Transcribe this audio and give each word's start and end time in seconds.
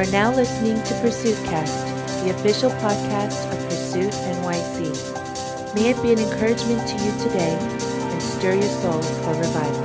are 0.00 0.10
now 0.12 0.34
listening 0.34 0.82
to 0.84 0.94
Pursuit 1.02 1.36
Cast, 1.44 1.86
the 2.24 2.30
official 2.30 2.70
podcast 2.70 3.52
of 3.52 3.58
Pursuit 3.68 4.10
NYC. 4.10 5.74
May 5.74 5.90
it 5.90 6.02
be 6.02 6.14
an 6.14 6.18
encouragement 6.18 6.88
to 6.88 6.94
you 7.04 7.12
today 7.18 7.58
and 7.60 8.22
stir 8.22 8.54
your 8.54 8.62
soul 8.62 9.02
for 9.02 9.34
revival. 9.34 9.84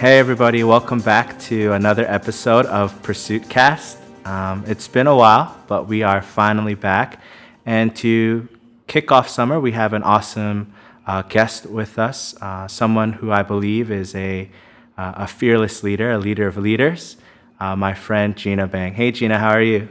Hey, 0.00 0.18
everybody, 0.18 0.64
welcome 0.64 1.00
back 1.00 1.38
to 1.42 1.74
another 1.74 2.06
episode 2.08 2.66
of 2.66 3.00
Pursuit 3.04 3.48
Cast. 3.48 3.98
Um, 4.24 4.64
it's 4.66 4.88
been 4.88 5.06
a 5.06 5.14
while, 5.14 5.56
but 5.68 5.86
we 5.86 6.02
are 6.02 6.22
finally 6.22 6.74
back. 6.74 7.22
And 7.64 7.94
to 7.98 8.48
kick 8.88 9.12
off 9.12 9.28
summer, 9.28 9.60
we 9.60 9.70
have 9.70 9.92
an 9.92 10.02
awesome 10.02 10.74
uh, 11.08 11.22
guest 11.22 11.66
with 11.66 11.98
us, 11.98 12.40
uh, 12.40 12.68
someone 12.68 13.14
who 13.14 13.32
I 13.32 13.42
believe 13.42 13.90
is 13.90 14.14
a, 14.14 14.48
uh, 14.96 15.14
a 15.16 15.26
fearless 15.26 15.82
leader, 15.82 16.12
a 16.12 16.18
leader 16.18 16.46
of 16.46 16.56
leaders, 16.56 17.16
uh, 17.58 17.74
my 17.74 17.94
friend 17.94 18.36
Gina 18.36 18.68
Bang. 18.68 18.94
Hey, 18.94 19.10
Gina, 19.10 19.38
how 19.38 19.50
are 19.50 19.62
you? 19.62 19.88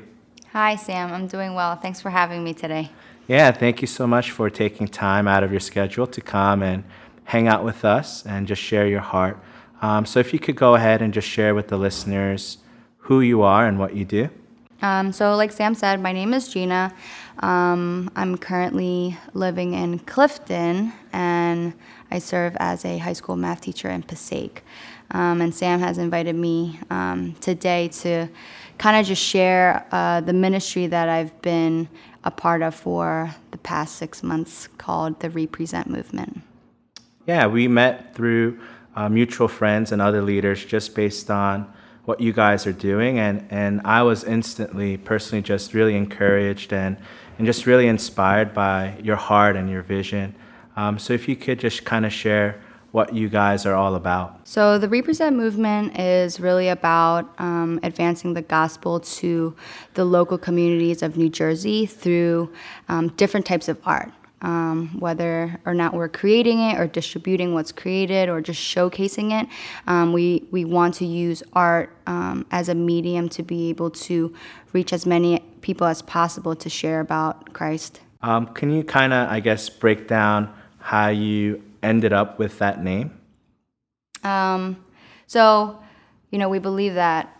Hi, 0.53 0.75
Sam. 0.75 1.11
I'm 1.11 1.27
doing 1.27 1.53
well. 1.53 1.75
Thanks 1.75 1.99
for 1.99 2.09
having 2.09 2.43
me 2.43 2.53
today. 2.53 2.89
Yeah, 3.27 3.51
thank 3.51 3.81
you 3.81 3.87
so 3.87 4.07
much 4.07 4.31
for 4.31 4.49
taking 4.49 4.87
time 4.87 5.27
out 5.27 5.43
of 5.43 5.51
your 5.51 5.59
schedule 5.59 6.07
to 6.07 6.21
come 6.21 6.63
and 6.63 6.85
hang 7.25 7.49
out 7.49 7.65
with 7.65 7.83
us 7.83 8.25
and 8.25 8.47
just 8.47 8.61
share 8.61 8.87
your 8.87 9.01
heart 9.01 9.37
um, 9.81 10.05
so 10.05 10.19
if 10.19 10.33
you 10.33 10.39
could 10.39 10.55
go 10.55 10.75
ahead 10.75 11.01
and 11.01 11.13
just 11.13 11.27
share 11.27 11.53
with 11.53 11.67
the 11.67 11.77
listeners 11.77 12.57
who 12.97 13.21
you 13.21 13.41
are 13.41 13.67
and 13.67 13.79
what 13.79 13.95
you 13.95 14.05
do. 14.05 14.29
Um, 14.81 15.11
so, 15.11 15.35
like 15.35 15.51
Sam 15.51 15.73
said, 15.73 16.01
my 16.01 16.11
name 16.11 16.33
is 16.33 16.47
Gina. 16.49 16.93
Um, 17.39 18.11
I'm 18.15 18.37
currently 18.37 19.17
living 19.33 19.73
in 19.73 19.99
Clifton, 19.99 20.93
and 21.13 21.73
I 22.11 22.19
serve 22.19 22.55
as 22.59 22.85
a 22.85 22.97
high 22.97 23.13
school 23.13 23.35
math 23.35 23.61
teacher 23.61 23.89
in 23.89 24.03
Passaic. 24.03 24.63
Um, 25.11 25.41
and 25.41 25.53
Sam 25.53 25.79
has 25.79 25.97
invited 25.97 26.35
me 26.35 26.79
um, 26.89 27.33
today 27.39 27.87
to 27.89 28.27
kind 28.77 28.99
of 28.99 29.05
just 29.05 29.21
share 29.21 29.85
uh, 29.91 30.21
the 30.21 30.33
ministry 30.33 30.87
that 30.87 31.09
I've 31.09 31.41
been 31.41 31.87
a 32.23 32.31
part 32.31 32.61
of 32.61 32.75
for 32.75 33.33
the 33.51 33.57
past 33.57 33.95
six 33.95 34.21
months 34.21 34.67
called 34.77 35.19
the 35.21 35.29
Represent 35.29 35.87
Movement. 35.87 36.41
Yeah, 37.25 37.47
we 37.47 37.67
met 37.67 38.13
through 38.13 38.59
uh, 38.95 39.09
mutual 39.09 39.47
friends 39.47 39.91
and 39.91 40.01
other 40.01 40.21
leaders 40.21 40.63
just 40.65 40.93
based 40.93 41.31
on 41.31 41.71
what 42.07 42.21
you 42.21 42.31
guys 42.31 42.65
are 42.65 42.71
doing. 42.71 43.19
And, 43.19 43.45
and 43.49 43.81
I 43.83 44.01
was 44.01 44.23
instantly, 44.23 44.95
personally, 44.95 45.41
just 45.41 45.73
really 45.73 45.93
encouraged 45.93 46.71
and, 46.71 46.95
and 47.37 47.45
just 47.45 47.65
really 47.65 47.85
inspired 47.85 48.53
by 48.53 48.97
your 49.03 49.17
heart 49.17 49.57
and 49.57 49.69
your 49.69 49.81
vision. 49.81 50.33
Um, 50.77 50.99
so 50.99 51.11
if 51.11 51.27
you 51.27 51.35
could 51.35 51.59
just 51.59 51.83
kind 51.83 52.05
of 52.05 52.13
share 52.13 52.61
what 52.91 53.13
you 53.13 53.27
guys 53.27 53.65
are 53.65 53.75
all 53.75 53.95
about. 53.95 54.47
So, 54.47 54.79
the 54.79 54.87
Represent 54.87 55.35
movement 55.35 55.99
is 55.99 56.39
really 56.39 56.69
about 56.69 57.29
um, 57.39 57.81
advancing 57.83 58.33
the 58.33 58.41
gospel 58.41 59.01
to 59.01 59.53
the 59.95 60.05
local 60.05 60.37
communities 60.37 61.03
of 61.03 61.17
New 61.17 61.27
Jersey 61.27 61.85
through 61.85 62.49
um, 62.87 63.09
different 63.09 63.45
types 63.45 63.67
of 63.67 63.77
art 63.85 64.13
um, 64.41 64.99
whether 64.99 65.59
or 65.65 65.73
not 65.73 65.93
we're 65.93 66.09
creating 66.09 66.59
it 66.59 66.79
or 66.79 66.87
distributing 66.87 67.53
what's 67.53 67.71
created 67.71 68.29
or 68.29 68.41
just 68.41 68.61
showcasing 68.61 69.39
it. 69.41 69.49
Um, 69.87 70.13
we, 70.13 70.47
we 70.51 70.65
want 70.65 70.93
to 70.95 71.05
use 71.05 71.41
art 71.53 71.95
um, 72.05 72.45
as 72.51 72.69
a 72.69 72.75
medium 72.75 73.29
to 73.29 73.43
be 73.43 73.69
able 73.69 73.89
to 73.91 74.33
reach 74.73 74.93
as 74.93 75.05
many 75.05 75.39
people 75.61 75.87
as 75.87 76.01
possible 76.01 76.55
to 76.55 76.69
share 76.69 76.99
about 76.99 77.53
Christ. 77.53 78.01
Um, 78.21 78.47
can 78.47 78.71
you 78.71 78.83
kind 78.83 79.13
of, 79.13 79.29
I 79.29 79.39
guess, 79.39 79.69
break 79.69 80.07
down 80.07 80.53
how 80.79 81.09
you 81.09 81.63
ended 81.83 82.13
up 82.13 82.39
with 82.39 82.59
that 82.59 82.83
name? 82.83 83.19
Um, 84.23 84.83
so, 85.25 85.79
you 86.31 86.37
know, 86.37 86.49
we 86.49 86.59
believe 86.59 86.93
that 86.95 87.33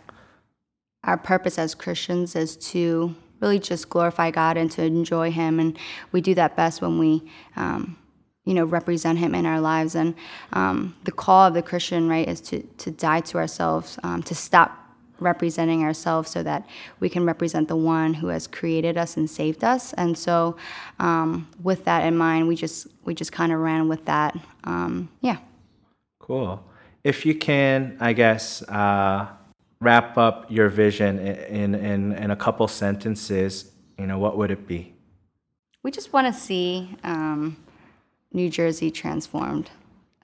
our 1.04 1.16
purpose 1.16 1.58
as 1.58 1.74
Christians 1.74 2.36
is 2.36 2.56
to 2.56 3.14
really 3.40 3.58
just 3.58 3.88
glorify 3.88 4.30
God 4.30 4.56
and 4.56 4.70
to 4.72 4.82
enjoy 4.82 5.30
Him. 5.30 5.60
And 5.60 5.78
we 6.12 6.20
do 6.20 6.34
that 6.34 6.56
best 6.56 6.80
when 6.80 6.98
we, 6.98 7.22
um, 7.56 7.96
you 8.44 8.54
know, 8.54 8.64
represent 8.64 9.18
Him 9.18 9.34
in 9.34 9.46
our 9.46 9.60
lives. 9.60 9.94
And 9.94 10.14
um, 10.52 10.96
the 11.04 11.12
call 11.12 11.46
of 11.46 11.54
the 11.54 11.62
Christian, 11.62 12.08
right, 12.08 12.28
is 12.28 12.40
to, 12.42 12.62
to 12.62 12.90
die 12.90 13.20
to 13.20 13.38
ourselves, 13.38 13.98
um, 14.02 14.22
to 14.24 14.34
stop 14.34 14.84
representing 15.20 15.82
ourselves 15.82 16.30
so 16.30 16.42
that 16.44 16.64
we 17.00 17.08
can 17.08 17.24
represent 17.24 17.66
the 17.66 17.76
one 17.76 18.14
who 18.14 18.28
has 18.28 18.46
created 18.46 18.96
us 18.96 19.16
and 19.16 19.28
saved 19.28 19.64
us. 19.64 19.92
And 19.94 20.16
so, 20.16 20.56
um, 21.00 21.48
with 21.62 21.84
that 21.86 22.04
in 22.04 22.16
mind, 22.16 22.46
we 22.46 22.54
just 22.54 22.86
we 23.04 23.14
just 23.14 23.32
kind 23.32 23.52
of 23.52 23.58
ran 23.58 23.88
with 23.88 24.04
that. 24.04 24.36
Um, 24.64 25.08
yeah. 25.20 25.38
Cool. 26.20 26.62
If 27.02 27.26
you 27.26 27.34
can, 27.34 27.96
I 28.00 28.12
guess. 28.12 28.62
Uh 28.62 29.28
wrap 29.80 30.18
up 30.18 30.46
your 30.50 30.68
vision 30.68 31.18
in, 31.18 31.74
in, 31.74 32.12
in 32.12 32.30
a 32.30 32.36
couple 32.36 32.66
sentences, 32.68 33.70
you 33.98 34.06
know, 34.06 34.18
what 34.18 34.36
would 34.36 34.50
it 34.50 34.66
be? 34.66 34.94
We 35.82 35.90
just 35.90 36.12
want 36.12 36.26
to 36.26 36.38
see 36.38 36.96
um, 37.04 37.56
New 38.32 38.50
Jersey 38.50 38.90
transformed 38.90 39.70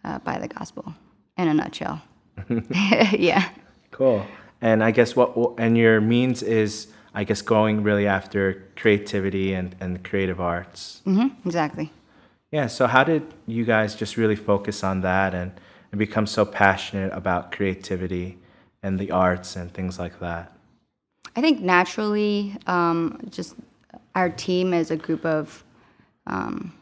uh, 0.04 0.18
by 0.18 0.38
the 0.38 0.48
gospel 0.48 0.94
in 1.36 1.48
a 1.48 1.54
nutshell. 1.54 2.02
yeah. 2.48 3.48
Cool. 3.90 4.26
And 4.60 4.82
I 4.82 4.90
guess 4.90 5.14
what, 5.14 5.36
and 5.58 5.76
your 5.76 6.00
means 6.00 6.42
is, 6.42 6.88
I 7.14 7.24
guess, 7.24 7.42
going 7.42 7.82
really 7.82 8.06
after 8.06 8.64
creativity 8.76 9.54
and, 9.54 9.76
and 9.80 10.02
creative 10.02 10.40
arts. 10.40 11.02
Mm-hmm, 11.06 11.46
exactly. 11.46 11.92
Yeah. 12.50 12.66
So, 12.66 12.86
how 12.86 13.04
did 13.04 13.34
you 13.46 13.64
guys 13.64 13.94
just 13.94 14.16
really 14.16 14.36
focus 14.36 14.82
on 14.82 15.00
that 15.02 15.34
and, 15.34 15.52
and 15.92 15.98
become 15.98 16.26
so 16.26 16.44
passionate 16.44 17.12
about 17.12 17.52
creativity 17.52 18.38
and 18.84 18.98
the 18.98 19.10
arts 19.10 19.56
and 19.56 19.72
things 19.72 19.98
like 19.98 20.20
that? 20.20 20.52
I 21.34 21.40
think 21.40 21.60
naturally, 21.60 22.56
um, 22.68 23.18
just 23.30 23.56
our 24.14 24.28
team 24.28 24.72
is 24.72 24.92
a 24.92 24.96
group 24.96 25.24
of 25.24 25.64
um, 26.28 26.72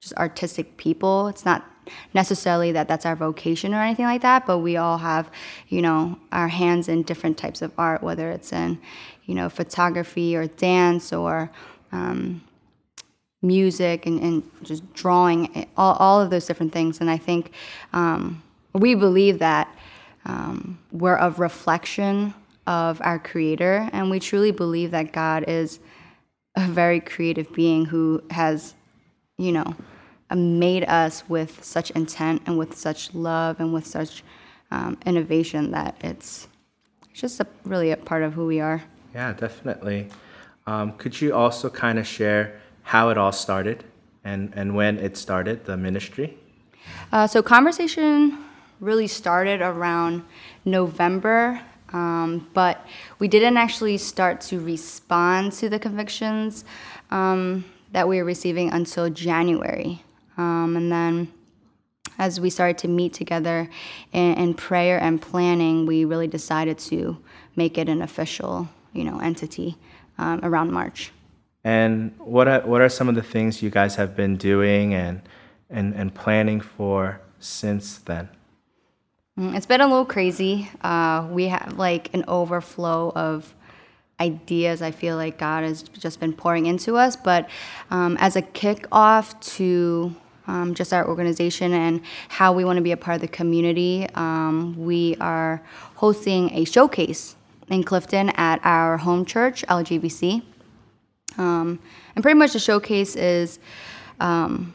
just 0.00 0.14
artistic 0.14 0.76
people. 0.78 1.28
It's 1.28 1.44
not 1.44 1.68
necessarily 2.14 2.72
that 2.72 2.86
that's 2.88 3.04
our 3.04 3.16
vocation 3.16 3.74
or 3.74 3.82
anything 3.82 4.06
like 4.06 4.22
that, 4.22 4.46
but 4.46 4.58
we 4.58 4.76
all 4.76 4.98
have, 4.98 5.30
you 5.68 5.82
know, 5.82 6.16
our 6.30 6.48
hands 6.48 6.88
in 6.88 7.02
different 7.02 7.36
types 7.36 7.60
of 7.60 7.72
art, 7.76 8.02
whether 8.02 8.30
it's 8.30 8.52
in, 8.52 8.78
you 9.26 9.34
know, 9.34 9.48
photography 9.48 10.36
or 10.36 10.46
dance 10.46 11.12
or 11.12 11.50
um, 11.90 12.40
music 13.42 14.06
and, 14.06 14.22
and, 14.22 14.50
just 14.62 14.90
drawing, 14.94 15.68
all, 15.76 15.96
all 15.96 16.20
of 16.20 16.30
those 16.30 16.46
different 16.46 16.72
things. 16.72 17.00
And 17.00 17.10
I 17.10 17.18
think 17.18 17.50
um, 17.92 18.40
we 18.72 18.94
believe 18.94 19.40
that 19.40 19.68
um, 20.24 20.78
we're 20.90 21.16
a 21.16 21.30
reflection 21.30 22.34
of 22.66 23.00
our 23.02 23.18
Creator, 23.18 23.88
and 23.92 24.10
we 24.10 24.20
truly 24.20 24.50
believe 24.50 24.92
that 24.92 25.12
God 25.12 25.44
is 25.48 25.80
a 26.56 26.66
very 26.66 27.00
creative 27.00 27.52
being 27.52 27.84
who 27.84 28.22
has, 28.30 28.74
you 29.38 29.52
know, 29.52 29.74
made 30.34 30.84
us 30.84 31.28
with 31.28 31.62
such 31.64 31.90
intent 31.92 32.42
and 32.46 32.58
with 32.58 32.76
such 32.76 33.12
love 33.14 33.58
and 33.60 33.72
with 33.72 33.86
such 33.86 34.22
um, 34.70 34.96
innovation 35.04 35.70
that 35.72 35.96
it's 36.00 36.48
just 37.12 37.40
a, 37.40 37.46
really 37.64 37.90
a 37.90 37.96
part 37.96 38.22
of 38.22 38.32
who 38.32 38.46
we 38.46 38.60
are. 38.60 38.82
Yeah, 39.14 39.32
definitely. 39.32 40.08
Um, 40.66 40.92
could 40.92 41.20
you 41.20 41.34
also 41.34 41.68
kind 41.68 41.98
of 41.98 42.06
share 42.06 42.60
how 42.82 43.10
it 43.10 43.18
all 43.18 43.32
started 43.32 43.84
and, 44.24 44.52
and 44.54 44.74
when 44.74 44.98
it 44.98 45.16
started, 45.16 45.64
the 45.64 45.76
ministry? 45.76 46.38
Uh, 47.10 47.26
so, 47.26 47.42
Conversation 47.42 48.38
really 48.82 49.06
started 49.06 49.62
around 49.62 50.24
November, 50.64 51.62
um, 51.92 52.46
but 52.52 52.84
we 53.20 53.28
didn't 53.28 53.56
actually 53.56 53.96
start 53.96 54.40
to 54.40 54.58
respond 54.58 55.52
to 55.52 55.68
the 55.68 55.78
convictions 55.78 56.64
um, 57.10 57.64
that 57.92 58.08
we 58.08 58.18
were 58.18 58.24
receiving 58.24 58.70
until 58.72 59.08
January. 59.08 60.02
Um, 60.36 60.76
and 60.76 60.90
then 60.90 61.32
as 62.18 62.40
we 62.40 62.50
started 62.50 62.76
to 62.78 62.88
meet 62.88 63.12
together 63.12 63.70
in, 64.12 64.34
in, 64.34 64.54
prayer 64.54 65.00
and 65.00 65.22
planning, 65.22 65.86
we 65.86 66.04
really 66.04 66.26
decided 66.26 66.76
to 66.78 67.16
make 67.54 67.78
it 67.78 67.88
an 67.88 68.02
official, 68.02 68.68
you 68.92 69.04
know, 69.04 69.20
entity 69.20 69.76
um, 70.18 70.40
around 70.42 70.72
March. 70.72 71.12
And 71.62 72.14
what 72.18 72.48
are, 72.48 72.60
what 72.62 72.80
are 72.80 72.88
some 72.88 73.08
of 73.08 73.14
the 73.14 73.22
things 73.22 73.62
you 73.62 73.70
guys 73.70 73.94
have 73.94 74.16
been 74.16 74.36
doing 74.36 74.92
and, 74.92 75.22
and, 75.70 75.94
and 75.94 76.12
planning 76.12 76.60
for 76.60 77.20
since 77.38 77.98
then? 77.98 78.28
Mm, 79.38 79.56
it's 79.56 79.66
been 79.66 79.80
a 79.80 79.86
little 79.86 80.04
crazy. 80.04 80.68
Uh, 80.82 81.26
we 81.30 81.46
have 81.46 81.78
like 81.78 82.12
an 82.14 82.24
overflow 82.28 83.12
of 83.14 83.54
ideas. 84.20 84.82
I 84.82 84.90
feel 84.90 85.16
like 85.16 85.38
God 85.38 85.64
has 85.64 85.82
just 85.82 86.20
been 86.20 86.34
pouring 86.34 86.66
into 86.66 86.96
us. 86.96 87.16
But 87.16 87.48
um, 87.90 88.16
as 88.20 88.36
a 88.36 88.42
kickoff 88.42 89.40
to 89.56 90.14
um, 90.46 90.74
just 90.74 90.92
our 90.92 91.08
organization 91.08 91.72
and 91.72 92.02
how 92.28 92.52
we 92.52 92.64
want 92.64 92.76
to 92.76 92.82
be 92.82 92.92
a 92.92 92.96
part 92.96 93.14
of 93.14 93.20
the 93.22 93.28
community, 93.28 94.06
um, 94.14 94.76
we 94.76 95.16
are 95.16 95.62
hosting 95.94 96.52
a 96.52 96.64
showcase 96.64 97.34
in 97.68 97.84
Clifton 97.84 98.30
at 98.30 98.60
our 98.64 98.98
home 98.98 99.24
church, 99.24 99.64
LGBC. 99.66 100.42
Um, 101.38 101.78
and 102.14 102.22
pretty 102.22 102.38
much 102.38 102.52
the 102.52 102.58
showcase 102.58 103.16
is 103.16 103.58
um, 104.20 104.74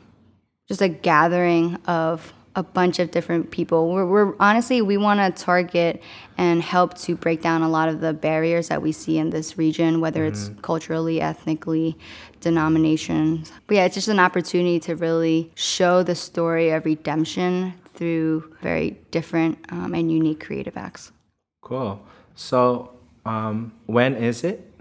just 0.68 0.82
a 0.82 0.90
gathering 0.90 1.76
of 1.86 2.34
a 2.58 2.64
bunch 2.64 2.98
of 2.98 3.12
different 3.12 3.52
people. 3.52 3.92
We're, 3.92 4.06
we're 4.06 4.34
honestly 4.40 4.82
we 4.82 4.98
want 4.98 5.20
to 5.20 5.44
target 5.44 6.02
and 6.38 6.62
help 6.62 6.98
to 7.00 7.16
break 7.16 7.42
down 7.42 7.62
a 7.62 7.70
lot 7.70 7.88
of 7.88 8.02
the 8.02 8.14
barriers 8.14 8.68
that 8.70 8.82
we 8.82 8.92
see 8.92 9.20
in 9.20 9.30
this 9.30 9.60
region, 9.60 10.02
whether 10.02 10.26
it's 10.26 10.50
culturally, 10.64 11.22
ethnically, 11.22 11.96
denominations. 12.42 13.52
But 13.68 13.76
yeah, 13.76 13.86
it's 13.86 13.94
just 13.94 14.08
an 14.08 14.20
opportunity 14.20 14.80
to 14.82 14.96
really 14.96 15.52
show 15.54 16.02
the 16.02 16.16
story 16.16 16.72
of 16.72 16.84
redemption 16.84 17.76
through 17.94 18.56
very 18.62 18.98
different 19.12 19.60
um, 19.70 19.94
and 19.94 20.12
unique 20.12 20.44
creative 20.44 20.78
acts. 20.78 21.12
Cool. 21.62 22.02
So, 22.36 22.92
um, 23.26 23.72
when 23.86 24.16
is 24.16 24.44
it? 24.44 24.72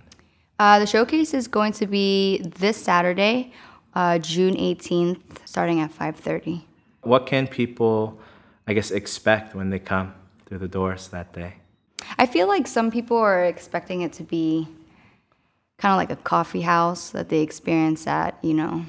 Uh, 0.58 0.78
the 0.78 0.87
showcase 0.87 1.34
is 1.34 1.46
going 1.46 1.73
to 1.75 1.87
be 1.87 2.38
this 2.56 2.78
Saturday, 2.78 3.52
uh, 3.94 4.19
June 4.19 4.55
18th, 4.55 5.20
starting 5.44 5.81
at 5.81 5.93
5:30. 5.93 6.62
What 7.06 7.26
can 7.26 7.47
people, 7.47 8.19
I 8.67 8.75
guess, 8.75 8.91
expect 8.91 9.55
when 9.55 9.70
they 9.70 9.79
come 9.79 10.12
through 10.47 10.58
the 10.58 10.69
doors 10.69 11.08
that 11.08 11.32
day? 11.32 11.55
I 12.19 12.26
feel 12.26 12.49
like 12.49 12.67
some 12.67 12.91
people 12.91 13.17
are 13.17 13.44
expecting 13.44 14.00
it 14.00 14.12
to 14.14 14.25
be 14.25 14.67
kind 15.79 15.93
of 15.93 15.97
like 15.99 16.11
a 16.11 16.20
coffee 16.23 16.62
house 16.62 17.11
that 17.11 17.29
they 17.29 17.43
experience 17.43 18.08
at, 18.08 18.37
you 18.43 18.55
know, 18.55 18.85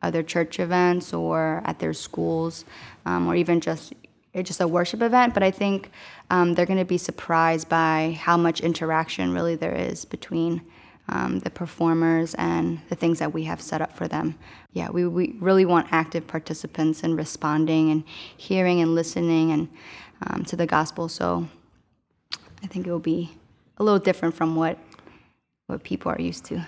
other 0.00 0.22
church 0.22 0.58
events 0.58 1.12
or 1.12 1.60
at 1.66 1.78
their 1.80 1.92
schools, 1.92 2.64
um, 3.04 3.28
or 3.28 3.34
even 3.36 3.60
just 3.60 3.92
it's 4.32 4.48
just 4.48 4.60
a 4.60 4.68
worship 4.68 5.02
event. 5.02 5.34
But 5.34 5.42
I 5.42 5.50
think 5.50 5.90
um, 6.30 6.54
they're 6.54 6.64
going 6.64 6.78
to 6.78 6.84
be 6.86 6.98
surprised 6.98 7.68
by 7.68 8.16
how 8.18 8.38
much 8.38 8.60
interaction 8.60 9.34
really 9.34 9.56
there 9.56 9.74
is 9.74 10.06
between 10.06 10.62
um, 11.10 11.40
the 11.40 11.50
performers 11.50 12.34
and 12.34 12.80
the 12.88 12.94
things 12.94 13.18
that 13.18 13.34
we 13.34 13.44
have 13.44 13.60
set 13.60 13.82
up 13.82 13.92
for 13.92 14.08
them. 14.08 14.38
Yeah, 14.72 14.88
we, 14.90 15.06
we 15.06 15.36
really 15.40 15.64
want 15.64 15.88
active 15.90 16.26
participants 16.26 17.02
in 17.02 17.16
responding 17.16 17.90
and 17.90 18.04
hearing 18.36 18.80
and 18.80 18.94
listening 18.94 19.50
and 19.52 19.68
um, 20.26 20.44
to 20.44 20.56
the 20.56 20.66
gospel. 20.66 21.08
So 21.08 21.46
I 22.62 22.66
think 22.66 22.86
it 22.86 22.90
will 22.90 22.98
be 22.98 23.30
a 23.78 23.84
little 23.84 23.98
different 23.98 24.34
from 24.34 24.56
what 24.56 24.78
what 25.66 25.84
people 25.84 26.10
are 26.10 26.20
used 26.20 26.44
to. 26.46 26.66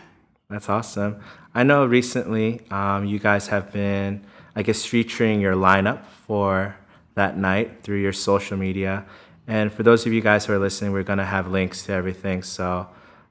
That's 0.48 0.68
awesome. 0.68 1.20
I 1.54 1.64
know 1.64 1.84
recently 1.86 2.60
um, 2.70 3.04
you 3.04 3.18
guys 3.18 3.48
have 3.48 3.72
been, 3.72 4.24
I 4.54 4.62
guess, 4.62 4.84
featuring 4.84 5.40
your 5.40 5.54
lineup 5.54 6.04
for 6.26 6.76
that 7.14 7.36
night 7.36 7.82
through 7.82 8.00
your 8.00 8.12
social 8.12 8.56
media. 8.56 9.04
And 9.48 9.72
for 9.72 9.82
those 9.82 10.06
of 10.06 10.12
you 10.12 10.20
guys 10.20 10.46
who 10.46 10.52
are 10.52 10.58
listening, 10.58 10.92
we're 10.92 11.02
going 11.02 11.18
to 11.18 11.24
have 11.24 11.50
links 11.50 11.82
to 11.84 11.92
everything. 11.92 12.42
So 12.42 12.86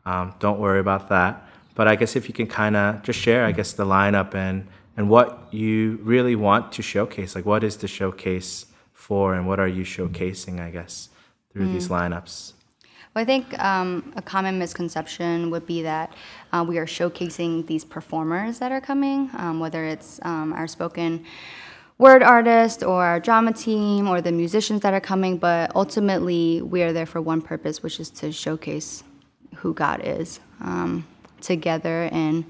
um, 0.05 0.33
don't 0.39 0.59
worry 0.59 0.79
about 0.79 1.09
that. 1.09 1.47
But 1.75 1.87
I 1.87 1.95
guess 1.95 2.15
if 2.15 2.27
you 2.27 2.33
can 2.33 2.47
kind 2.47 2.75
of 2.75 3.01
just 3.03 3.19
share, 3.19 3.45
I 3.45 3.51
guess, 3.51 3.73
the 3.73 3.85
lineup 3.85 4.35
and, 4.35 4.67
and 4.97 5.09
what 5.09 5.47
you 5.51 5.99
really 6.03 6.35
want 6.35 6.71
to 6.73 6.81
showcase. 6.81 7.35
Like, 7.35 7.45
what 7.45 7.63
is 7.63 7.77
the 7.77 7.87
showcase 7.87 8.65
for, 8.93 9.33
and 9.33 9.47
what 9.47 9.59
are 9.59 9.67
you 9.67 9.83
showcasing, 9.83 10.59
I 10.59 10.69
guess, 10.69 11.09
through 11.51 11.71
these 11.71 11.87
lineups? 11.87 12.53
Well, 13.13 13.23
I 13.23 13.25
think 13.25 13.57
um, 13.59 14.13
a 14.15 14.21
common 14.21 14.57
misconception 14.57 15.49
would 15.49 15.65
be 15.65 15.81
that 15.81 16.13
uh, 16.53 16.63
we 16.67 16.77
are 16.77 16.85
showcasing 16.85 17.67
these 17.67 17.83
performers 17.83 18.59
that 18.59 18.71
are 18.71 18.79
coming, 18.79 19.29
um, 19.37 19.59
whether 19.59 19.83
it's 19.83 20.19
um, 20.23 20.53
our 20.53 20.67
spoken 20.67 21.25
word 21.97 22.23
artist 22.23 22.83
or 22.83 23.03
our 23.03 23.19
drama 23.19 23.51
team 23.51 24.07
or 24.07 24.21
the 24.21 24.31
musicians 24.31 24.81
that 24.81 24.93
are 24.93 25.01
coming, 25.01 25.37
but 25.37 25.75
ultimately 25.75 26.61
we 26.61 26.83
are 26.83 26.93
there 26.93 27.05
for 27.05 27.21
one 27.21 27.41
purpose, 27.41 27.83
which 27.83 27.99
is 27.99 28.09
to 28.09 28.31
showcase 28.31 29.03
who 29.55 29.73
God 29.73 30.01
is 30.03 30.39
um, 30.61 31.05
together 31.41 32.09
and 32.11 32.45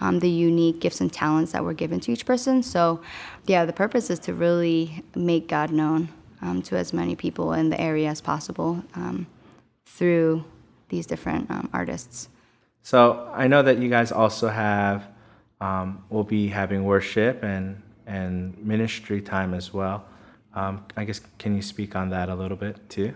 um, 0.00 0.18
the 0.20 0.28
unique 0.28 0.80
gifts 0.80 1.00
and 1.00 1.12
talents 1.12 1.52
that 1.52 1.64
were 1.64 1.74
given 1.74 2.00
to 2.00 2.12
each 2.12 2.26
person. 2.26 2.62
So, 2.62 3.00
yeah, 3.46 3.64
the 3.64 3.72
purpose 3.72 4.10
is 4.10 4.18
to 4.20 4.34
really 4.34 5.02
make 5.14 5.48
God 5.48 5.70
known 5.70 6.08
um, 6.42 6.62
to 6.62 6.76
as 6.76 6.92
many 6.92 7.16
people 7.16 7.52
in 7.54 7.70
the 7.70 7.80
area 7.80 8.10
as 8.10 8.20
possible 8.20 8.82
um, 8.94 9.26
through 9.86 10.44
these 10.88 11.06
different 11.06 11.50
um, 11.50 11.68
artists. 11.72 12.28
So 12.82 13.30
I 13.34 13.46
know 13.48 13.62
that 13.62 13.78
you 13.78 13.88
guys 13.88 14.12
also 14.12 14.48
have, 14.48 15.06
um, 15.60 16.04
will 16.10 16.24
be 16.24 16.48
having 16.48 16.84
worship 16.84 17.42
and, 17.42 17.80
and 18.06 18.56
ministry 18.58 19.22
time 19.22 19.54
as 19.54 19.72
well. 19.72 20.04
I 20.54 21.04
guess, 21.04 21.20
can 21.38 21.56
you 21.56 21.62
speak 21.62 21.96
on 21.96 22.10
that 22.10 22.28
a 22.28 22.34
little 22.34 22.56
bit 22.56 22.88
too? 22.88 23.14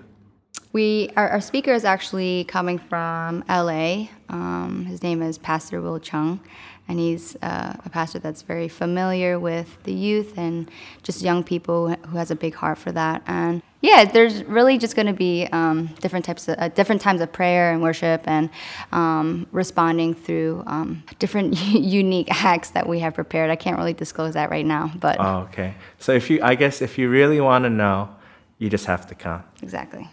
We 0.73 1.11
our, 1.17 1.29
our 1.31 1.41
speaker 1.41 1.73
is 1.73 1.85
actually 1.85 2.45
coming 2.45 2.79
from 2.79 3.43
LA. 3.49 4.09
Um, 4.29 4.85
his 4.87 5.03
name 5.03 5.23
is 5.23 5.39
Pastor 5.39 5.81
Will 5.81 5.99
Chung, 5.99 6.41
and 6.89 6.99
he's 6.99 7.37
uh, 7.43 7.75
a 7.85 7.89
pastor 7.89 8.19
that's 8.19 8.43
very 8.43 8.69
familiar 8.69 9.39
with 9.39 9.83
the 9.85 9.93
youth 9.93 10.37
and 10.37 10.71
just 11.03 11.23
young 11.23 11.43
people 11.43 11.89
who 11.89 12.19
has 12.19 12.31
a 12.31 12.37
big 12.37 12.55
heart 12.55 12.77
for 12.77 12.93
that. 12.93 13.23
And 13.27 13.63
yeah, 13.81 14.05
there's 14.05 14.45
really 14.45 14.77
just 14.77 14.95
going 14.95 15.07
to 15.07 15.15
be 15.15 15.47
um, 15.53 15.87
different 16.01 16.27
types 16.27 16.49
of 16.49 16.59
uh, 16.59 16.69
different 16.69 17.01
times 17.01 17.23
of 17.23 17.33
prayer 17.33 17.73
and 17.73 17.83
worship 17.83 18.23
and 18.27 18.51
um, 18.93 19.47
responding 19.53 20.15
through 20.15 20.65
um, 20.67 21.03
different 21.19 21.57
unique 21.73 22.29
acts 22.45 22.71
that 22.71 22.87
we 22.87 22.99
have 22.99 23.15
prepared. 23.15 23.51
I 23.51 23.57
can't 23.57 23.79
really 23.79 23.95
disclose 23.95 24.35
that 24.35 24.51
right 24.51 24.67
now, 24.67 24.93
but 25.01 25.17
Oh, 25.19 25.49
okay. 25.51 25.75
So 25.99 26.13
if 26.13 26.29
you, 26.29 26.41
I 26.43 26.57
guess, 26.57 26.83
if 26.83 26.99
you 26.99 27.09
really 27.09 27.41
want 27.41 27.65
to 27.65 27.71
know, 27.71 28.11
you 28.59 28.69
just 28.69 28.85
have 28.87 29.07
to 29.07 29.15
come. 29.15 29.45
exactly. 29.63 30.07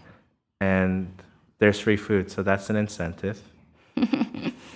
And 0.61 1.21
there's 1.59 1.79
free 1.79 1.97
food, 1.97 2.31
so 2.31 2.43
that's 2.43 2.69
an 2.69 2.75
incentive, 2.75 3.41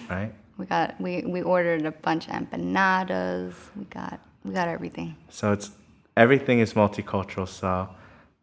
right? 0.09 0.31
We 0.57 0.65
got 0.65 0.99
we, 0.99 1.21
we 1.21 1.41
ordered 1.41 1.85
a 1.85 1.91
bunch 1.91 2.27
of 2.27 2.33
empanadas. 2.33 3.53
We 3.75 3.85
got 3.85 4.19
we 4.43 4.53
got 4.53 4.67
everything. 4.67 5.15
So 5.29 5.53
it's 5.53 5.71
everything 6.17 6.59
is 6.59 6.73
multicultural. 6.73 7.47
So 7.47 7.89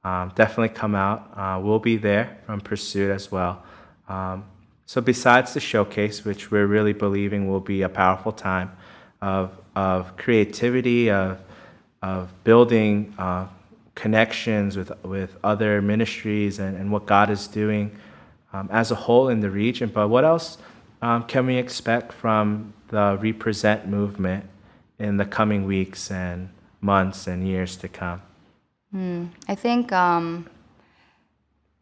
um, 0.02 0.32
definitely 0.34 0.70
come 0.70 0.94
out. 0.94 1.30
Uh, 1.36 1.60
we'll 1.62 1.78
be 1.78 1.96
there 1.96 2.38
from 2.46 2.60
Pursuit 2.60 3.10
as 3.10 3.30
well. 3.30 3.62
Um, 4.08 4.44
so 4.86 5.00
besides 5.00 5.52
the 5.52 5.60
showcase, 5.60 6.24
which 6.24 6.50
we're 6.50 6.66
really 6.66 6.92
believing 6.92 7.48
will 7.48 7.60
be 7.60 7.82
a 7.82 7.88
powerful 7.88 8.32
time 8.32 8.70
of 9.20 9.50
of 9.74 10.16
creativity, 10.16 11.10
of 11.10 11.40
of 12.02 12.32
building 12.44 13.14
uh, 13.18 13.46
connections 13.96 14.76
with 14.76 14.92
with 15.04 15.36
other 15.42 15.82
ministries 15.82 16.60
and, 16.60 16.76
and 16.76 16.92
what 16.92 17.06
God 17.06 17.28
is 17.30 17.48
doing 17.48 17.90
um, 18.52 18.68
as 18.70 18.92
a 18.92 18.94
whole 18.94 19.28
in 19.28 19.40
the 19.40 19.50
region. 19.50 19.90
But 19.92 20.08
what 20.08 20.24
else 20.24 20.58
um, 21.02 21.24
can 21.24 21.46
we 21.46 21.56
expect 21.56 22.12
from 22.12 22.72
the 22.88 23.18
Represent 23.20 23.88
movement 23.88 24.44
in 25.00 25.16
the 25.16 25.24
coming 25.24 25.64
weeks 25.64 26.10
and 26.10 26.48
months 26.80 27.26
and 27.26 27.46
years 27.46 27.76
to 27.78 27.88
come? 27.88 28.22
I 29.48 29.54
think 29.54 29.92
um, 29.92 30.48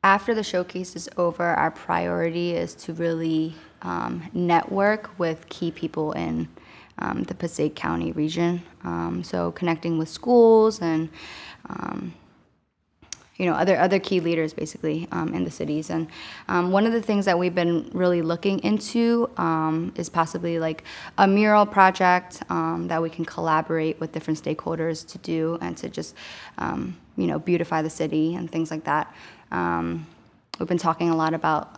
after 0.03 0.35
the 0.35 0.43
showcase 0.43 0.97
is 0.97 1.09
over, 1.17 1.45
our 1.45 1.71
priority 1.71 2.55
is 2.55 2.75
to 2.77 2.93
really 2.95 3.55
um, 3.83 4.23
network 4.33 5.17
with 5.19 5.49
key 5.49 5.71
people 5.71 6.13
in 6.13 6.49
um, 6.99 7.23
the 7.25 7.35
Passaic 7.35 7.77
County 7.77 8.13
region. 8.13 8.63
Um, 8.83 9.23
so 9.23 9.53
connecting 9.53 9.99
with 9.99 10.09
schools 10.09 10.81
and 10.81 11.09
um, 11.69 12.15
you 13.37 13.47
know 13.47 13.55
other 13.55 13.77
other 13.79 13.99
key 13.99 14.21
leaders 14.21 14.53
basically 14.55 15.09
um, 15.11 15.35
in 15.35 15.45
the 15.45 15.51
cities. 15.51 15.91
And 15.91 16.09
um, 16.49 16.71
one 16.71 16.87
of 16.87 16.93
the 16.93 17.03
things 17.03 17.25
that 17.25 17.39
we've 17.39 17.55
been 17.55 17.91
really 17.93 18.23
looking 18.23 18.61
into 18.61 19.29
um, 19.37 19.93
is 19.97 20.09
possibly 20.09 20.59
like 20.59 20.85
a 21.19 21.27
mural 21.27 21.67
project 21.67 22.43
um, 22.49 22.87
that 22.89 23.03
we 23.03 23.11
can 23.11 23.25
collaborate 23.25 23.99
with 24.01 24.13
different 24.13 24.41
stakeholders 24.43 25.07
to 25.09 25.19
do 25.19 25.59
and 25.61 25.77
to 25.79 25.89
just 25.89 26.15
um, 26.59 26.97
you 27.17 27.27
know 27.27 27.39
beautify 27.39 27.83
the 27.83 27.91
city 27.91 28.35
and 28.35 28.51
things 28.51 28.71
like 28.71 28.85
that. 28.85 29.15
Um, 29.51 30.07
we've 30.59 30.69
been 30.69 30.79
talking 30.79 31.11
a 31.11 31.17
lot 31.17 31.35
about 31.35 31.77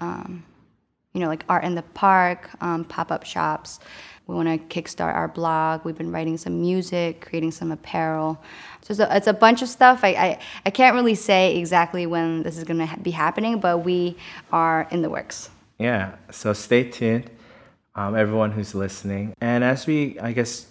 you 1.16 1.20
know, 1.22 1.28
like 1.28 1.44
art 1.48 1.64
in 1.64 1.74
the 1.74 1.82
park, 1.82 2.50
um, 2.60 2.84
pop 2.84 3.10
up 3.10 3.24
shops. 3.24 3.80
We 4.26 4.34
want 4.34 4.48
to 4.48 4.58
kickstart 4.82 5.14
our 5.14 5.28
blog. 5.28 5.84
We've 5.84 5.96
been 5.96 6.10
writing 6.10 6.36
some 6.36 6.60
music, 6.60 7.20
creating 7.20 7.52
some 7.52 7.70
apparel. 7.70 8.42
So 8.82 8.90
it's 8.90 9.00
a, 9.00 9.16
it's 9.16 9.26
a 9.28 9.32
bunch 9.32 9.62
of 9.62 9.68
stuff. 9.68 10.00
I, 10.02 10.08
I, 10.08 10.38
I 10.66 10.70
can't 10.70 10.94
really 10.96 11.14
say 11.14 11.56
exactly 11.56 12.06
when 12.06 12.42
this 12.42 12.58
is 12.58 12.64
going 12.64 12.78
to 12.78 12.86
ha- 12.86 12.96
be 13.00 13.12
happening, 13.12 13.60
but 13.60 13.78
we 13.78 14.16
are 14.52 14.88
in 14.90 15.02
the 15.02 15.10
works. 15.10 15.50
Yeah, 15.78 16.16
so 16.30 16.52
stay 16.52 16.90
tuned, 16.90 17.30
um, 17.94 18.16
everyone 18.16 18.50
who's 18.50 18.74
listening. 18.74 19.34
And 19.40 19.62
as 19.62 19.86
we, 19.86 20.18
I 20.18 20.32
guess, 20.32 20.66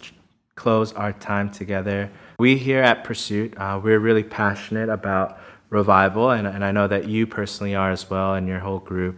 close 0.54 0.92
our 0.92 1.12
time 1.12 1.50
together, 1.50 2.10
we 2.38 2.58
here 2.58 2.82
at 2.82 3.04
Pursuit, 3.04 3.56
uh, 3.56 3.80
we're 3.82 4.00
really 4.00 4.24
passionate 4.24 4.90
about 4.90 5.38
revival, 5.70 6.30
and, 6.30 6.46
and 6.46 6.62
I 6.64 6.72
know 6.72 6.88
that 6.88 7.08
you 7.08 7.26
personally 7.26 7.74
are 7.74 7.90
as 7.90 8.10
well, 8.10 8.34
and 8.34 8.46
your 8.46 8.58
whole 8.58 8.80
group. 8.80 9.16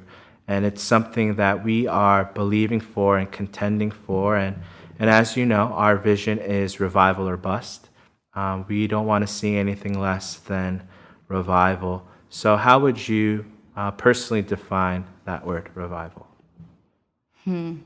And 0.49 0.65
it's 0.65 0.83
something 0.83 1.37
that 1.37 1.63
we 1.63 1.87
are 1.87 2.25
believing 2.25 2.81
for 2.81 3.19
and 3.19 3.31
contending 3.31 3.91
for. 3.91 4.37
And, 4.37 4.57
and 4.99 5.11
as 5.11 5.37
you 5.37 5.47
know, 5.47 5.73
our 5.75 5.97
vision 5.97 6.39
is 6.39 6.81
revival 6.81 7.29
or 7.29 7.37
bust. 7.37 7.91
Um, 8.35 8.65
we 8.67 8.87
don't 8.87 9.07
want 9.07 9.27
to 9.27 9.33
see 9.33 9.57
anything 9.57 10.01
less 10.01 10.37
than 10.37 10.83
revival. 11.29 12.07
So, 12.31 12.57
how 12.57 12.79
would 12.79 13.09
you 13.09 13.45
uh, 13.77 13.91
personally 13.93 14.43
define 14.43 15.05
that 15.25 15.47
word, 15.47 15.71
revival? 15.75 16.27
Hmm. 17.45 17.77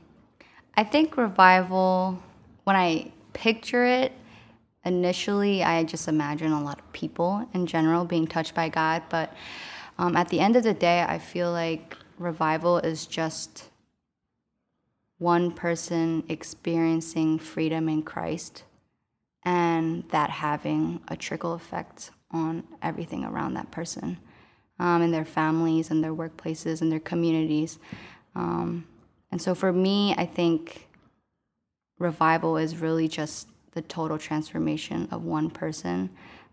I 0.75 0.83
think 0.83 1.17
revival, 1.17 2.21
when 2.63 2.75
I 2.75 3.11
picture 3.33 3.85
it, 3.85 4.11
initially, 4.85 5.63
I 5.63 5.83
just 5.83 6.07
imagine 6.07 6.51
a 6.51 6.63
lot 6.63 6.79
of 6.79 6.91
people 6.93 7.47
in 7.53 7.65
general 7.65 8.05
being 8.05 8.27
touched 8.27 8.55
by 8.55 8.69
God, 8.69 9.03
but 9.09 9.33
um, 9.97 10.15
at 10.15 10.29
the 10.29 10.39
end 10.39 10.55
of 10.55 10.63
the 10.63 10.73
day, 10.73 11.05
I 11.07 11.19
feel 11.19 11.51
like 11.51 11.95
revival 12.17 12.77
is 12.79 13.05
just 13.05 13.69
one 15.17 15.51
person 15.51 16.23
experiencing 16.29 17.39
freedom 17.39 17.87
in 17.87 18.03
Christ 18.03 18.63
and 19.43 20.03
that 20.09 20.29
having 20.29 21.01
a 21.07 21.15
trickle 21.15 21.53
effect 21.53 22.11
on 22.31 22.63
everything 22.81 23.23
around 23.23 23.53
that 23.53 23.71
person 23.71 24.17
um, 24.79 25.01
and 25.01 25.13
their 25.13 25.25
families 25.25 25.91
and 25.91 26.03
their 26.03 26.13
workplaces 26.13 26.81
and 26.81 26.91
their 26.91 26.99
communities. 26.99 27.79
Um, 28.35 28.85
and 29.31 29.41
so 29.41 29.53
for 29.55 29.71
me, 29.71 30.13
I 30.17 30.25
think 30.25 30.87
revival 31.99 32.57
is 32.57 32.77
really 32.77 33.07
just 33.07 33.47
the 33.71 33.81
total 33.81 34.17
transformation 34.17 35.07
of 35.11 35.23
one 35.23 35.49
person 35.49 36.09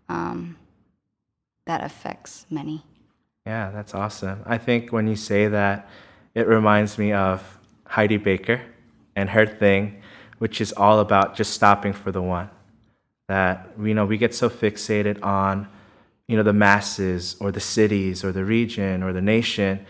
um, 0.09 0.57
that 1.65 1.83
affects 1.83 2.45
many. 2.49 2.83
Yeah, 3.45 3.71
that's 3.71 3.93
awesome. 3.95 4.43
I 4.45 4.57
think 4.57 4.91
when 4.91 5.07
you 5.07 5.15
say 5.15 5.47
that, 5.47 5.89
it 6.35 6.47
reminds 6.47 6.97
me 6.97 7.11
of 7.11 7.57
Heidi 7.85 8.17
Baker 8.17 8.61
and 9.15 9.29
her 9.29 9.45
thing, 9.45 10.01
which 10.37 10.61
is 10.61 10.71
all 10.73 10.99
about 10.99 11.35
just 11.35 11.53
stopping 11.53 11.93
for 11.93 12.11
the 12.11 12.21
one. 12.21 12.49
That 13.27 13.69
you 13.81 13.93
know 13.93 14.05
we 14.05 14.17
get 14.17 14.35
so 14.35 14.49
fixated 14.49 15.23
on 15.23 15.67
you 16.27 16.37
know 16.37 16.43
the 16.43 16.53
masses 16.53 17.35
or 17.39 17.51
the 17.51 17.59
cities 17.59 18.23
or 18.23 18.31
the 18.31 18.45
region 18.45 19.03
or 19.03 19.13
the 19.13 19.21
nation, 19.21 19.85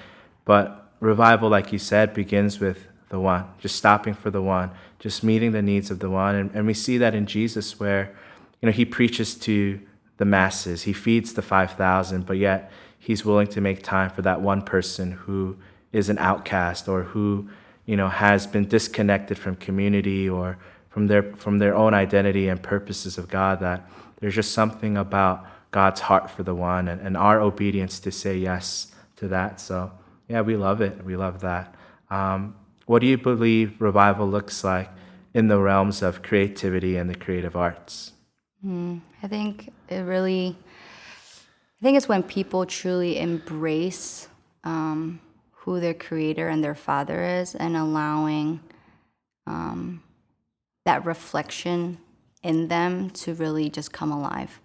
but 0.45 0.93
revival, 0.99 1.49
like 1.49 1.73
you 1.73 1.79
said, 1.79 2.13
begins 2.13 2.59
with 2.59 2.87
the 3.09 3.19
one, 3.19 3.45
just 3.59 3.75
stopping 3.75 4.13
for 4.13 4.29
the 4.31 4.41
one, 4.41 4.71
just 4.99 5.23
meeting 5.23 5.51
the 5.51 5.61
needs 5.61 5.91
of 5.91 5.99
the 5.99 6.09
one, 6.09 6.35
and, 6.35 6.51
and 6.53 6.65
we 6.67 6.73
see 6.73 6.97
that 6.99 7.13
in 7.13 7.25
Jesus 7.25 7.79
where 7.79 8.15
you 8.61 8.67
know 8.67 8.71
he 8.71 8.85
preaches 8.85 9.35
to 9.35 9.79
the 10.17 10.25
masses, 10.25 10.83
he 10.83 10.93
feeds 10.93 11.33
the 11.33 11.41
five 11.41 11.71
thousand, 11.73 12.25
but 12.25 12.37
yet 12.37 12.71
he's 13.01 13.25
willing 13.25 13.47
to 13.47 13.59
make 13.59 13.81
time 13.81 14.11
for 14.11 14.21
that 14.21 14.41
one 14.41 14.61
person 14.61 15.11
who 15.11 15.57
is 15.91 16.07
an 16.07 16.19
outcast 16.19 16.87
or 16.87 17.01
who 17.01 17.49
you 17.85 17.97
know 17.97 18.07
has 18.07 18.45
been 18.45 18.67
disconnected 18.67 19.37
from 19.37 19.55
community 19.55 20.29
or 20.29 20.57
from 20.89 21.07
their 21.07 21.23
from 21.33 21.57
their 21.57 21.75
own 21.75 21.93
identity 21.95 22.47
and 22.47 22.61
purposes 22.61 23.17
of 23.17 23.27
God 23.27 23.59
that 23.59 23.89
there's 24.19 24.35
just 24.35 24.53
something 24.53 24.97
about 24.97 25.47
God's 25.71 26.01
heart 26.01 26.29
for 26.29 26.43
the 26.43 26.53
one 26.53 26.87
and, 26.87 27.01
and 27.01 27.17
our 27.17 27.41
obedience 27.41 27.99
to 28.01 28.11
say 28.11 28.37
yes 28.37 28.93
to 29.15 29.27
that. 29.29 29.59
So 29.59 29.91
yeah, 30.27 30.41
we 30.41 30.55
love 30.55 30.79
it. 30.79 31.03
We 31.03 31.15
love 31.15 31.41
that. 31.41 31.73
Um, 32.11 32.55
what 32.85 32.99
do 32.99 33.07
you 33.07 33.17
believe 33.17 33.81
revival 33.81 34.27
looks 34.29 34.63
like 34.63 34.89
in 35.33 35.47
the 35.47 35.57
realms 35.57 36.03
of 36.03 36.21
creativity 36.21 36.97
and 36.97 37.09
the 37.09 37.15
creative 37.15 37.55
arts? 37.55 38.11
Mm, 38.63 39.01
I 39.23 39.27
think 39.27 39.73
it 39.89 40.01
really 40.01 40.55
I 41.81 41.83
think 41.83 41.97
it's 41.97 42.07
when 42.07 42.21
people 42.21 42.63
truly 42.67 43.17
embrace 43.17 44.27
um, 44.63 45.19
who 45.51 45.79
their 45.79 45.95
creator 45.95 46.47
and 46.47 46.63
their 46.63 46.75
father 46.75 47.23
is 47.23 47.55
and 47.55 47.75
allowing 47.75 48.59
um, 49.47 50.03
that 50.85 51.03
reflection 51.05 51.97
in 52.43 52.67
them 52.67 53.09
to 53.09 53.33
really 53.33 53.67
just 53.67 53.91
come 53.91 54.11
alive. 54.11 54.59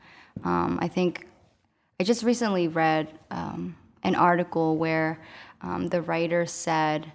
Um, 0.44 0.78
I 0.82 0.88
think 0.88 1.26
I 1.99 2.04
just 2.04 2.23
recently 2.23 2.68
read 2.68 3.08
um, 3.30 3.75
an 4.02 4.14
article 4.14 4.76
where 4.76 5.18
um, 5.62 5.88
the 5.88 6.02
writer 6.02 6.44
said 6.44 7.11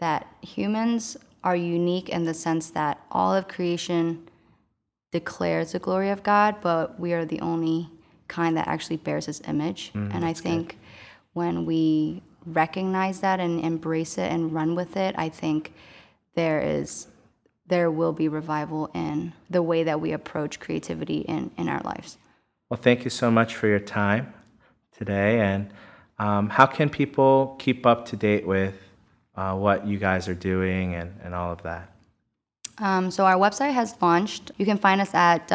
that 0.00 0.26
humans 0.40 1.18
are 1.42 1.56
unique 1.56 2.08
in 2.08 2.24
the 2.24 2.32
sense 2.32 2.70
that 2.70 2.98
all 3.10 3.34
of 3.34 3.48
creation 3.48 4.26
declares 5.12 5.72
the 5.72 5.78
glory 5.78 6.08
of 6.08 6.22
God, 6.22 6.56
but 6.62 6.98
we 6.98 7.12
are 7.12 7.26
the 7.26 7.40
only 7.40 7.90
kind 8.34 8.56
that 8.56 8.66
actually 8.68 8.96
bears 8.96 9.26
his 9.26 9.40
image. 9.46 9.92
Mm, 9.94 10.14
and 10.14 10.24
I 10.24 10.32
think 10.32 10.68
good. 10.68 10.78
when 11.34 11.54
we 11.66 12.22
recognize 12.46 13.20
that 13.20 13.40
and 13.40 13.64
embrace 13.64 14.18
it 14.18 14.30
and 14.34 14.52
run 14.52 14.74
with 14.74 14.96
it, 14.96 15.14
I 15.16 15.28
think 15.28 15.72
there 16.34 16.60
is 16.60 17.08
there 17.66 17.90
will 17.90 18.12
be 18.12 18.28
revival 18.28 18.90
in 18.94 19.32
the 19.48 19.62
way 19.62 19.84
that 19.84 19.98
we 19.98 20.12
approach 20.12 20.60
creativity 20.60 21.20
in, 21.20 21.50
in 21.56 21.66
our 21.66 21.80
lives. 21.80 22.18
Well, 22.68 22.80
thank 22.88 23.04
you 23.04 23.10
so 23.10 23.30
much 23.30 23.56
for 23.56 23.68
your 23.68 23.78
time 23.78 24.34
today. 24.98 25.40
And 25.40 25.70
um, 26.18 26.50
how 26.50 26.66
can 26.66 26.90
people 26.90 27.56
keep 27.58 27.86
up 27.86 28.04
to 28.10 28.16
date 28.16 28.46
with 28.46 28.74
uh, 29.34 29.54
what 29.56 29.86
you 29.86 29.98
guys 29.98 30.28
are 30.28 30.34
doing 30.34 30.94
and, 30.94 31.18
and 31.24 31.34
all 31.34 31.52
of 31.52 31.62
that? 31.62 31.88
Um, 32.78 33.10
so 33.10 33.24
our 33.24 33.36
website 33.36 33.72
has 33.72 33.96
launched. 34.02 34.50
You 34.58 34.66
can 34.66 34.78
find 34.78 35.00
us 35.00 35.14
at 35.14 35.48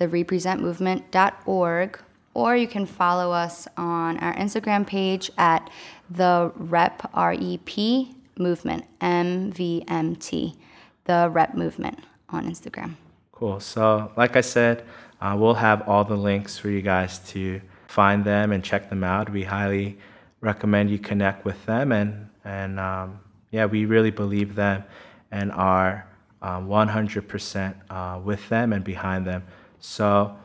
www.therepresentmovement.org, 0.00 2.00
or 2.32 2.56
you 2.56 2.66
can 2.66 2.86
follow 2.86 3.32
us 3.32 3.68
on 3.76 4.18
our 4.18 4.34
Instagram 4.34 4.86
page 4.86 5.30
at 5.36 5.68
the 6.10 6.52
Rep 6.56 7.10
R 7.14 7.34
E 7.34 7.58
P 7.64 8.14
Movement 8.38 8.84
M 9.00 9.52
V 9.52 9.84
M 9.88 10.16
T, 10.16 10.56
the 11.04 11.28
Rep 11.30 11.54
Movement 11.54 11.98
on 12.30 12.48
Instagram. 12.48 12.94
Cool. 13.32 13.60
So, 13.60 14.10
like 14.16 14.36
I 14.36 14.40
said, 14.40 14.84
uh, 15.20 15.36
we'll 15.38 15.54
have 15.54 15.86
all 15.88 16.04
the 16.04 16.16
links 16.16 16.56
for 16.56 16.70
you 16.70 16.82
guys 16.82 17.18
to 17.30 17.60
find 17.88 18.24
them 18.24 18.52
and 18.52 18.64
check 18.64 18.88
them 18.88 19.04
out. 19.04 19.30
We 19.30 19.42
highly 19.42 19.98
recommend 20.40 20.90
you 20.90 20.98
connect 20.98 21.44
with 21.44 21.66
them, 21.66 21.92
and 21.92 22.28
and 22.44 22.80
um, 22.80 23.20
yeah, 23.50 23.66
we 23.66 23.84
really 23.84 24.10
believe 24.10 24.54
them 24.54 24.84
and 25.32 25.52
are 25.52 26.06
uh, 26.42 26.58
100% 26.58 27.74
uh, 27.90 28.20
with 28.20 28.48
them 28.48 28.72
and 28.72 28.82
behind 28.82 29.26
them. 29.26 29.44
So, 29.80 30.36